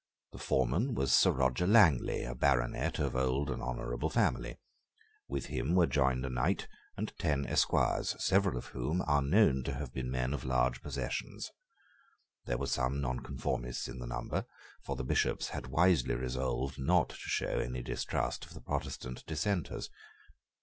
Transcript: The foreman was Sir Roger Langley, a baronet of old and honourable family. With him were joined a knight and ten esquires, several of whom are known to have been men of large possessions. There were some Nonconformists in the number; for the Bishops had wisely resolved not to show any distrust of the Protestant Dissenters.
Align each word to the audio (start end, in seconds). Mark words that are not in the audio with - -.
The 0.31 0.39
foreman 0.39 0.95
was 0.95 1.13
Sir 1.13 1.29
Roger 1.29 1.67
Langley, 1.67 2.23
a 2.23 2.33
baronet 2.33 2.97
of 2.97 3.15
old 3.15 3.51
and 3.51 3.61
honourable 3.61 4.09
family. 4.09 4.57
With 5.27 5.45
him 5.45 5.75
were 5.75 5.85
joined 5.85 6.25
a 6.25 6.29
knight 6.31 6.67
and 6.97 7.15
ten 7.19 7.45
esquires, 7.45 8.15
several 8.17 8.57
of 8.57 8.65
whom 8.69 9.03
are 9.03 9.21
known 9.21 9.61
to 9.65 9.73
have 9.75 9.93
been 9.93 10.09
men 10.09 10.33
of 10.33 10.43
large 10.43 10.81
possessions. 10.81 11.51
There 12.45 12.57
were 12.57 12.65
some 12.65 12.99
Nonconformists 12.99 13.87
in 13.87 13.99
the 13.99 14.07
number; 14.07 14.47
for 14.83 14.95
the 14.95 15.03
Bishops 15.03 15.49
had 15.49 15.67
wisely 15.67 16.15
resolved 16.15 16.79
not 16.79 17.09
to 17.09 17.15
show 17.15 17.59
any 17.59 17.83
distrust 17.83 18.43
of 18.47 18.55
the 18.55 18.61
Protestant 18.61 19.23
Dissenters. 19.27 19.91